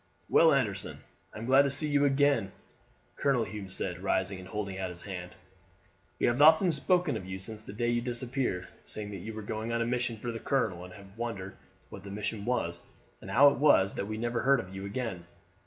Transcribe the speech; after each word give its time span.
"Well, 0.29 0.51
Anderson, 0.51 1.01
I 1.31 1.37
am 1.37 1.45
glad 1.45 1.61
to 1.61 1.69
see 1.69 1.87
you 1.87 2.05
again," 2.05 2.51
Colonel 3.17 3.43
Hume 3.43 3.69
said, 3.69 4.01
rising 4.01 4.39
and 4.39 4.47
holding 4.47 4.79
out 4.79 4.89
his 4.89 5.03
hand. 5.03 5.35
"We 6.17 6.25
have 6.25 6.41
often 6.41 6.71
spoken 6.71 7.15
of 7.15 7.27
you 7.27 7.37
since 7.37 7.61
the 7.61 7.71
day 7.71 7.91
you 7.91 8.01
disappeared, 8.01 8.67
saying 8.83 9.11
that 9.11 9.17
you 9.17 9.35
were 9.35 9.43
going 9.43 9.71
on 9.71 9.79
a 9.79 9.85
mission 9.85 10.17
for 10.17 10.31
the 10.31 10.39
colonel, 10.39 10.85
and 10.85 10.93
have 10.95 11.15
wondered 11.15 11.55
what 11.91 12.01
the 12.03 12.09
mission 12.09 12.45
was, 12.45 12.81
and 13.21 13.29
how 13.29 13.49
it 13.49 13.59
was 13.59 13.93
that 13.93 14.07
we 14.07 14.17
never 14.17 14.41
heard 14.41 14.59
of 14.59 14.73
you 14.73 14.87
again." 14.87 15.27